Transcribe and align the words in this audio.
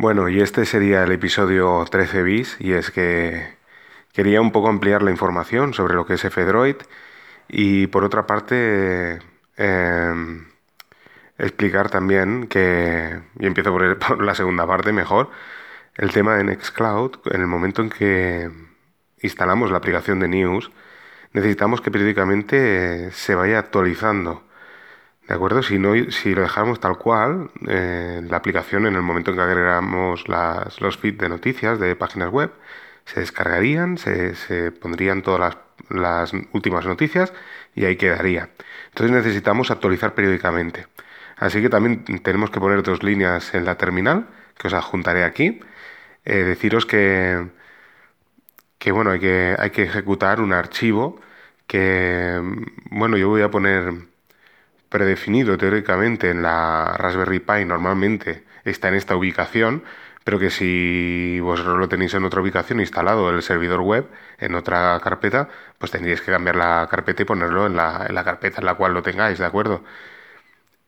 Bueno, 0.00 0.30
y 0.30 0.40
este 0.40 0.64
sería 0.64 1.04
el 1.04 1.12
episodio 1.12 1.84
13 1.84 2.22
bis, 2.22 2.56
y 2.58 2.72
es 2.72 2.90
que 2.90 3.58
quería 4.14 4.40
un 4.40 4.50
poco 4.50 4.70
ampliar 4.70 5.02
la 5.02 5.10
información 5.10 5.74
sobre 5.74 5.94
lo 5.94 6.06
que 6.06 6.14
es 6.14 6.24
F-Droid 6.24 6.76
y 7.48 7.86
por 7.88 8.04
otra 8.04 8.26
parte 8.26 9.18
em, 9.58 10.46
explicar 11.36 11.90
también 11.90 12.46
que, 12.48 13.20
y 13.38 13.46
empiezo 13.46 13.72
por, 13.72 13.98
por 14.06 14.24
la 14.24 14.34
segunda 14.34 14.66
parte 14.66 14.90
mejor, 14.92 15.30
el 15.96 16.12
tema 16.12 16.34
de 16.36 16.44
Nextcloud, 16.44 17.18
en 17.26 17.42
el 17.42 17.46
momento 17.46 17.82
en 17.82 17.90
que 17.90 18.50
instalamos 19.20 19.70
la 19.70 19.78
aplicación 19.78 20.20
de 20.20 20.28
News, 20.28 20.70
necesitamos 21.34 21.82
que 21.82 21.90
periódicamente 21.90 23.10
se 23.12 23.34
vaya 23.34 23.58
actualizando. 23.58 24.44
¿De 25.30 25.36
acuerdo? 25.36 25.62
Si, 25.62 25.78
no, 25.78 25.94
si 26.10 26.34
lo 26.34 26.42
dejamos 26.42 26.80
tal 26.80 26.98
cual, 26.98 27.52
eh, 27.68 28.20
la 28.28 28.38
aplicación 28.38 28.86
en 28.86 28.96
el 28.96 29.02
momento 29.02 29.30
en 29.30 29.36
que 29.36 29.42
agregamos 29.44 30.28
las, 30.28 30.80
los 30.80 30.98
feeds 30.98 31.18
de 31.18 31.28
noticias 31.28 31.78
de 31.78 31.94
páginas 31.94 32.30
web, 32.32 32.50
se 33.04 33.20
descargarían, 33.20 33.96
se, 33.96 34.34
se 34.34 34.72
pondrían 34.72 35.22
todas 35.22 35.54
las, 35.88 36.32
las, 36.32 36.32
últimas 36.52 36.84
noticias 36.84 37.32
y 37.76 37.84
ahí 37.84 37.94
quedaría. 37.94 38.50
Entonces 38.88 39.16
necesitamos 39.16 39.70
actualizar 39.70 40.14
periódicamente. 40.16 40.88
Así 41.36 41.62
que 41.62 41.68
también 41.68 42.04
tenemos 42.24 42.50
que 42.50 42.58
poner 42.58 42.82
dos 42.82 43.04
líneas 43.04 43.54
en 43.54 43.64
la 43.66 43.76
terminal, 43.76 44.26
que 44.58 44.66
os 44.66 44.74
adjuntaré 44.74 45.22
aquí. 45.22 45.60
Eh, 46.24 46.38
deciros 46.42 46.86
que, 46.86 47.50
que 48.78 48.90
bueno, 48.92 49.12
hay 49.12 49.20
que, 49.20 49.54
hay 49.56 49.70
que 49.70 49.84
ejecutar 49.84 50.40
un 50.40 50.52
archivo 50.52 51.20
que, 51.68 52.40
bueno, 52.90 53.16
yo 53.16 53.28
voy 53.28 53.42
a 53.42 53.50
poner 53.50 54.09
predefinido 54.90 55.56
teóricamente 55.56 56.30
en 56.30 56.42
la 56.42 56.96
Raspberry 56.98 57.40
Pi 57.40 57.64
normalmente 57.64 58.44
está 58.64 58.88
en 58.88 58.94
esta 58.96 59.16
ubicación, 59.16 59.84
pero 60.24 60.38
que 60.38 60.50
si 60.50 61.40
vosotros 61.40 61.78
lo 61.78 61.88
tenéis 61.88 62.12
en 62.14 62.24
otra 62.24 62.42
ubicación 62.42 62.80
instalado 62.80 63.30
el 63.30 63.42
servidor 63.42 63.80
web 63.80 64.08
en 64.38 64.54
otra 64.54 65.00
carpeta, 65.02 65.48
pues 65.78 65.92
tendríais 65.92 66.20
que 66.20 66.32
cambiar 66.32 66.56
la 66.56 66.86
carpeta 66.90 67.22
y 67.22 67.24
ponerlo 67.24 67.66
en 67.66 67.76
la, 67.76 68.06
en 68.08 68.14
la 68.14 68.24
carpeta 68.24 68.60
en 68.60 68.66
la 68.66 68.74
cual 68.74 68.92
lo 68.94 69.02
tengáis, 69.02 69.38
¿de 69.38 69.46
acuerdo? 69.46 69.82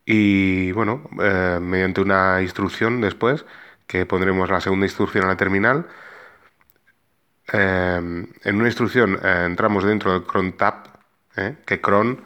Y 0.05 0.73
bueno, 0.73 1.09
eh, 1.21 1.59
mediante 1.61 2.01
una 2.01 2.43
instrucción 2.43 3.01
después, 3.01 3.45
que 3.87 4.07
pondremos 4.07 4.51
la 4.51 4.61
segunda 4.61 4.87
instrucción 4.87 5.25
a 5.25 5.29
la 5.29 5.37
terminal, 5.37 5.87
eh, 7.53 8.27
en 8.45 8.57
una 8.57 8.67
instrucción 8.67 9.19
eh, 9.23 9.45
entramos 9.47 9.85
dentro 9.85 10.13
del 10.13 10.25
cron 10.25 10.53
tab, 10.57 10.91
que 11.65 11.81
cron 11.81 12.23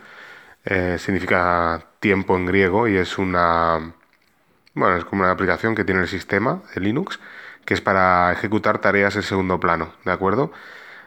eh, 0.66 0.98
significa 0.98 1.86
tiempo 2.00 2.36
en 2.36 2.46
griego 2.46 2.88
y 2.88 2.96
es 2.96 3.18
una, 3.18 3.94
bueno, 4.74 4.96
es 4.96 5.04
como 5.04 5.22
una 5.22 5.32
aplicación 5.32 5.74
que 5.74 5.84
tiene 5.84 6.02
el 6.02 6.08
sistema 6.08 6.62
de 6.74 6.80
Linux 6.82 7.18
que 7.66 7.74
es 7.74 7.80
para 7.82 8.32
ejecutar 8.32 8.80
tareas 8.80 9.16
en 9.16 9.22
segundo 9.22 9.60
plano, 9.60 9.92
¿de 10.04 10.12
acuerdo? 10.12 10.52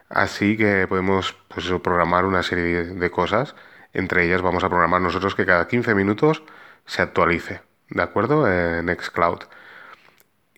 Así 0.09 0.57
que 0.57 0.87
podemos 0.87 1.35
pues 1.47 1.67
programar 1.83 2.25
una 2.25 2.43
serie 2.43 2.83
de 2.85 3.11
cosas. 3.11 3.55
Entre 3.93 4.25
ellas 4.25 4.41
vamos 4.41 4.63
a 4.63 4.69
programar 4.69 5.01
nosotros 5.01 5.35
que 5.35 5.45
cada 5.45 5.67
15 5.67 5.95
minutos 5.95 6.43
se 6.85 7.01
actualice, 7.01 7.61
¿de 7.89 8.03
acuerdo? 8.03 8.47
En 8.51 8.85
Nextcloud. 8.87 9.41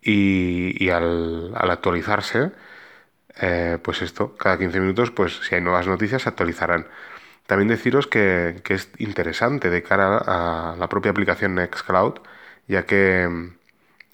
Y, 0.01 0.83
y 0.83 0.89
al, 0.89 1.53
al, 1.55 1.69
actualizarse, 1.71 2.51
eh, 3.41 3.77
pues 3.83 4.01
esto, 4.01 4.35
cada 4.37 4.57
15 4.57 4.79
minutos, 4.79 5.11
pues 5.11 5.39
si 5.47 5.55
hay 5.55 5.61
nuevas 5.61 5.87
noticias 5.87 6.23
se 6.23 6.29
actualizarán. 6.29 6.87
También 7.51 7.67
deciros 7.67 8.07
que, 8.07 8.61
que, 8.63 8.75
es 8.75 8.89
interesante 8.97 9.69
de 9.69 9.83
cara 9.83 10.19
a 10.25 10.77
la 10.77 10.87
propia 10.87 11.11
aplicación 11.11 11.55
Nextcloud, 11.55 12.19
ya 12.65 12.85
que 12.85 13.27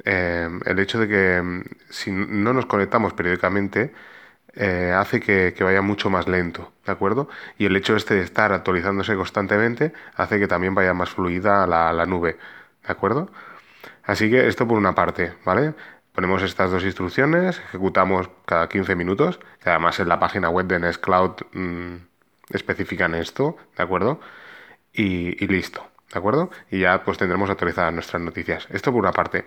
eh, 0.05 0.49
el 0.65 0.79
hecho 0.79 0.97
de 0.99 1.07
que 1.07 1.63
si 1.91 2.09
no 2.09 2.51
nos 2.53 2.65
conectamos 2.65 3.13
periódicamente 3.13 3.93
eh, 4.55 4.91
hace 4.97 5.19
que, 5.19 5.53
que, 5.55 5.63
vaya 5.63 5.83
mucho 5.83 6.09
más 6.09 6.27
lento, 6.27 6.73
¿de 6.83 6.91
acuerdo? 6.91 7.29
Y 7.59 7.67
el 7.67 7.75
hecho 7.75 7.95
este 7.95 8.15
de 8.15 8.23
estar 8.23 8.51
actualizándose 8.53 9.15
constantemente 9.15 9.93
hace 10.15 10.39
que 10.39 10.47
también 10.47 10.73
vaya 10.73 10.95
más 10.95 11.11
fluida 11.11 11.67
la, 11.67 11.93
la 11.93 12.07
nube, 12.07 12.39
¿de 12.87 12.91
acuerdo? 12.91 13.29
Así 14.03 14.31
que 14.31 14.47
esto 14.47 14.67
por 14.67 14.79
una 14.79 14.95
parte, 14.95 15.33
¿vale? 15.45 15.75
Ponemos 16.11 16.41
estas 16.41 16.71
dos 16.71 16.83
instrucciones, 16.83 17.59
ejecutamos 17.59 18.31
cada 18.47 18.67
15 18.67 18.95
minutos, 18.95 19.39
que 19.61 19.69
además 19.69 19.99
en 19.99 20.09
la 20.09 20.19
página 20.19 20.49
web 20.49 20.65
de 20.65 20.79
Nextcloud 20.79 21.33
mmm, 21.53 22.06
especifican 22.49 23.15
esto, 23.15 23.57
¿de 23.75 23.83
acuerdo? 23.83 24.19
Y, 24.93 25.43
y, 25.43 25.47
listo, 25.47 25.85
¿de 26.11 26.19
acuerdo? 26.19 26.49
Y 26.71 26.79
ya 26.79 27.03
pues 27.03 27.17
tendremos 27.17 27.49
actualizadas 27.49 27.93
nuestras 27.93 28.21
noticias. 28.21 28.67
Esto 28.71 28.91
por 28.91 29.01
una 29.01 29.11
parte. 29.11 29.45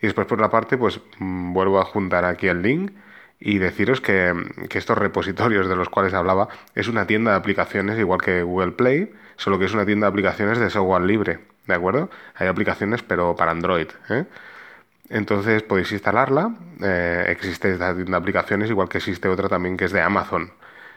Y 0.00 0.06
después 0.06 0.26
por 0.26 0.38
otra 0.38 0.50
parte 0.50 0.76
pues 0.76 1.00
mmm, 1.18 1.52
vuelvo 1.52 1.80
a 1.80 1.84
juntar 1.84 2.24
aquí 2.24 2.48
el 2.48 2.62
link 2.62 2.92
y 3.40 3.58
deciros 3.58 4.00
que, 4.00 4.32
que, 4.68 4.78
estos 4.78 4.96
repositorios 4.96 5.68
de 5.68 5.74
los 5.76 5.88
cuales 5.88 6.14
hablaba 6.14 6.48
es 6.74 6.88
una 6.88 7.06
tienda 7.06 7.32
de 7.32 7.38
aplicaciones 7.38 7.98
igual 7.98 8.20
que 8.20 8.42
Google 8.42 8.72
Play, 8.72 9.12
solo 9.36 9.58
que 9.58 9.64
es 9.64 9.74
una 9.74 9.84
tienda 9.84 10.06
de 10.06 10.10
aplicaciones 10.10 10.58
de 10.58 10.70
software 10.70 11.02
libre, 11.02 11.40
¿de 11.66 11.74
acuerdo? 11.74 12.08
Hay 12.36 12.46
aplicaciones 12.46 13.02
pero 13.02 13.34
para 13.34 13.50
Android, 13.50 13.88
¿eh? 14.10 14.24
Entonces 15.08 15.62
podéis 15.62 15.92
instalarla. 15.92 16.54
Eh, 16.80 17.26
existe 17.28 17.72
esta 17.72 17.94
tienda 17.94 18.12
de 18.12 18.16
aplicaciones, 18.16 18.70
igual 18.70 18.88
que 18.88 18.98
existe 18.98 19.28
otra 19.28 19.48
también 19.48 19.76
que 19.76 19.86
es 19.86 19.92
de 19.92 20.00
Amazon 20.00 20.52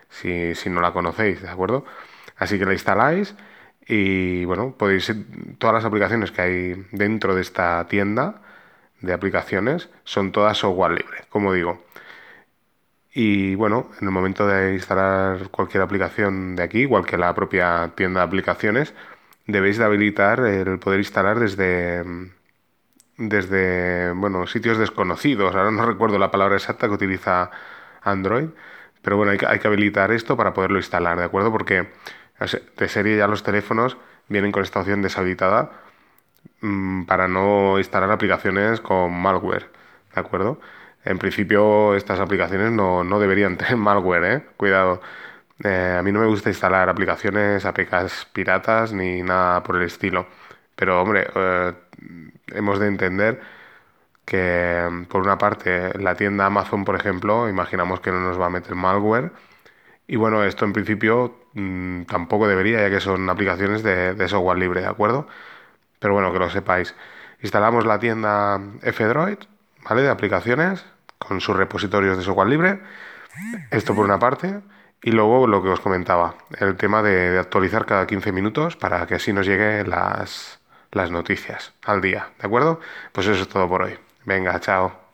si, 0.10 0.56
si 0.56 0.70
no 0.70 0.82
la 0.82 0.94
conocéis, 0.94 1.42
¿de 1.42 1.50
acuerdo? 1.50 1.86
Así 2.38 2.60
que 2.60 2.66
la 2.66 2.74
instaláis 2.74 3.36
y 3.88 4.46
bueno, 4.46 4.76
podéis 4.78 5.14
todas 5.58 5.76
las 5.76 5.86
aplicaciones 5.86 6.32
que 6.32 6.42
hay 6.42 6.86
dentro 6.92 7.36
de 7.36 7.42
esta 7.42 7.86
tienda 7.88 8.42
de 9.02 9.14
aplicaciones 9.14 9.90
son 10.04 10.32
todas 10.32 10.58
software 10.58 10.92
libre, 10.92 11.26
como 11.30 11.54
digo. 11.54 11.84
Y 13.14 13.56
bueno, 13.56 13.92
en 14.02 14.08
el 14.08 14.12
momento 14.14 14.46
de 14.48 14.74
instalar 14.74 15.50
cualquier 15.50 15.84
aplicación 15.84 16.56
de 16.56 16.64
aquí, 16.64 16.80
igual 16.80 17.06
que 17.06 17.18
la 17.18 17.34
propia 17.34 17.92
tienda 17.96 18.22
de 18.22 18.26
aplicaciones, 18.28 18.94
debéis 19.48 19.78
de 19.78 19.86
habilitar 19.86 20.40
el 20.42 20.80
poder 20.80 21.00
instalar 21.00 21.40
desde 21.40 22.04
desde 23.18 24.12
bueno, 24.12 24.48
sitios 24.48 24.78
desconocidos. 24.78 25.56
Ahora 25.56 25.72
no 25.72 25.86
recuerdo 25.86 26.18
la 26.20 26.32
palabra 26.32 26.56
exacta 26.56 26.88
que 26.88 26.94
utiliza 26.94 27.52
Android, 28.02 28.50
pero 29.06 29.18
bueno, 29.18 29.32
hay 29.34 29.38
que, 29.38 29.46
hay 29.46 29.60
que 29.60 29.68
habilitar 29.68 30.12
esto 30.12 30.36
para 30.36 30.56
poderlo 30.56 30.80
instalar, 30.80 31.20
¿de 31.20 31.26
acuerdo? 31.26 31.52
Porque 31.52 31.90
de 32.76 32.88
serie 32.90 33.16
ya 33.18 33.28
los 33.28 33.44
teléfonos 33.44 33.98
vienen 34.28 34.52
con 34.52 34.64
esta 34.64 34.80
opción 34.80 35.04
deshabilitada 35.04 35.74
mmm, 36.62 37.04
para 37.06 37.28
no 37.28 37.78
instalar 37.78 38.10
aplicaciones 38.10 38.82
con 38.82 39.14
malware, 39.14 39.70
¿de 40.16 40.20
acuerdo? 40.20 40.60
En 41.04 41.20
principio 41.20 41.94
estas 41.96 42.20
aplicaciones 42.20 42.72
no, 42.72 43.04
no 43.04 43.20
deberían 43.20 43.58
tener 43.60 43.78
malware, 43.78 44.24
¿eh? 44.26 44.46
Cuidado. 44.58 45.02
Eh, 45.64 45.98
a 46.00 46.02
mí 46.02 46.12
no 46.12 46.22
me 46.22 46.28
gusta 46.28 46.50
instalar 46.50 46.90
aplicaciones, 46.90 47.64
APKs 47.64 48.26
piratas 48.34 48.92
ni 48.92 49.22
nada 49.22 49.62
por 49.62 49.76
el 49.76 49.84
estilo. 49.84 50.26
Pero 50.76 51.00
hombre, 51.00 51.28
eh, 51.36 51.74
hemos 52.48 52.80
de 52.80 52.88
entender 52.88 53.40
que 54.26 55.06
por 55.10 55.22
una 55.22 55.38
parte 55.38 55.98
la 56.00 56.16
tienda 56.16 56.48
Amazon, 56.48 56.84
por 56.84 56.96
ejemplo, 56.96 57.48
imaginamos 57.48 58.00
que 58.00 58.12
no 58.12 58.20
nos 58.20 58.40
va 58.40 58.48
a 58.48 58.50
meter 58.50 58.76
malware. 58.76 59.32
Y 60.08 60.18
bueno, 60.18 60.44
esto 60.44 60.66
en 60.66 60.74
principio 60.74 61.36
mmm, 61.54 62.04
tampoco 62.04 62.48
debería, 62.48 62.82
ya 62.82 62.90
que 62.90 63.00
son 63.00 63.30
aplicaciones 63.30 63.84
de, 63.84 64.14
de, 64.16 64.28
software 64.28 64.58
libre, 64.58 64.82
¿de 64.82 64.88
acuerdo? 64.88 65.28
Pero 66.00 66.14
bueno, 66.14 66.32
que 66.34 66.40
lo 66.40 66.50
sepáis. 66.50 66.96
Instalamos 67.42 67.86
la 67.86 68.00
tienda 68.00 68.60
F-Droid, 68.82 69.38
¿vale? 69.88 70.02
De 70.02 70.10
aplicaciones, 70.10 70.86
con 71.18 71.42
sus 71.42 71.56
repositorios 71.56 72.18
de 72.18 72.24
software 72.24 72.48
libre. 72.48 72.82
Esto 73.72 73.96
por 73.96 74.06
una 74.06 74.20
parte. 74.20 74.62
Y 75.02 75.12
luego 75.12 75.46
lo 75.48 75.62
que 75.62 75.70
os 75.70 75.80
comentaba, 75.80 76.36
el 76.60 76.78
tema 76.78 77.04
de, 77.04 77.32
de 77.32 77.40
actualizar 77.40 77.86
cada 77.86 78.08
15 78.08 78.32
minutos 78.32 78.76
para 78.76 79.06
que 79.06 79.16
así 79.16 79.34
nos 79.34 79.46
lleguen 79.46 79.90
las, 79.90 80.60
las 80.92 81.12
noticias 81.12 81.74
al 81.84 82.02
día, 82.02 82.30
¿de 82.40 82.48
acuerdo? 82.48 82.80
Pues 83.12 83.28
eso 83.28 83.44
es 83.44 83.50
todo 83.50 83.68
por 83.70 83.84
hoy. 83.84 84.00
Venga, 84.26 84.60
chao. 84.60 85.05